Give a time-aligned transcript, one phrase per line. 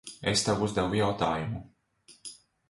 [0.29, 1.63] Es tev uzdevu jautājumu.